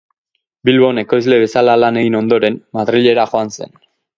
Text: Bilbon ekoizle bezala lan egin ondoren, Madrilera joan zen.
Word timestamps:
Bilbon 0.69 1.01
ekoizle 1.01 1.37
bezala 1.45 1.75
lan 1.83 2.01
egin 2.03 2.19
ondoren, 2.23 2.59
Madrilera 2.79 3.31
joan 3.35 3.55
zen. 3.61 3.79